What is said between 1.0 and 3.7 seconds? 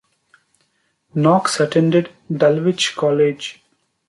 Knox attended Dulwich College.